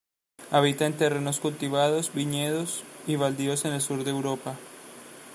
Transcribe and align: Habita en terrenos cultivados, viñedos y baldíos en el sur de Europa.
Habita 0.49 0.87
en 0.87 0.93
terrenos 0.97 1.39
cultivados, 1.39 2.11
viñedos 2.11 2.83
y 3.05 3.17
baldíos 3.17 3.65
en 3.65 3.73
el 3.73 3.81
sur 3.81 4.03
de 4.03 4.09
Europa. 4.09 4.55